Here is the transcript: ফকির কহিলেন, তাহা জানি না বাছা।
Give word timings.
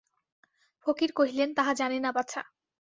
ফকির 0.85 1.09
কহিলেন, 1.11 1.49
তাহা 1.53 1.71
জানি 1.73 1.97
না 1.99 2.11
বাছা। 2.11 2.41